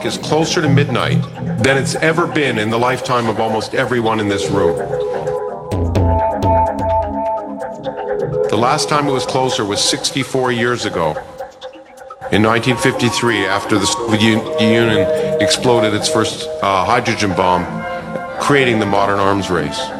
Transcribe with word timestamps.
clock 0.00 0.06
is 0.06 0.18
closer 0.18 0.62
to 0.62 0.68
midnight 0.68 1.20
than 1.62 1.76
it's 1.76 1.94
ever 1.96 2.26
been 2.26 2.58
in 2.58 2.70
the 2.70 2.78
lifetime 2.78 3.28
of 3.28 3.38
almost 3.38 3.74
everyone 3.74 4.18
in 4.18 4.28
this 4.28 4.48
room. 4.50 4.76
The 8.48 8.56
last 8.56 8.88
time 8.88 9.06
it 9.06 9.12
was 9.12 9.26
closer 9.26 9.64
was 9.64 9.82
64 9.82 10.52
years 10.52 10.86
ago. 10.86 11.10
In 12.32 12.42
1953, 12.42 13.44
after 13.44 13.78
the 13.78 13.86
Soviet 13.86 14.60
Union 14.60 15.06
exploded 15.42 15.92
its 15.92 16.08
first 16.08 16.48
uh, 16.62 16.84
hydrogen 16.84 17.34
bomb, 17.34 17.64
creating 18.40 18.78
the 18.78 18.86
modern 18.86 19.18
arms 19.18 19.50
race. 19.50 19.99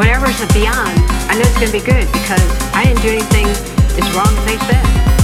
whatever's 0.00 0.40
beyond, 0.54 0.96
I 1.28 1.34
know 1.34 1.42
it's 1.42 1.58
going 1.60 1.66
to 1.66 1.78
be 1.78 1.84
good 1.84 2.10
because 2.10 2.40
I 2.72 2.84
didn't 2.84 3.02
do 3.02 3.10
anything 3.10 3.44
that's 3.44 4.10
wrong 4.16 4.34
they 4.46 4.56
said. 4.64 5.19